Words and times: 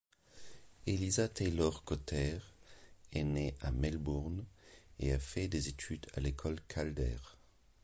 Eliza 0.87 1.29
Taylor-Cotter 1.31 2.39
est 3.13 3.23
née 3.23 3.53
à 3.61 3.69
Melbourne 3.69 4.47
et 4.97 5.13
a 5.13 5.19
fait 5.19 5.47
des 5.47 5.67
études 5.67 6.07
à 6.15 6.19
l'école 6.21 6.59
Calder. 6.67 7.17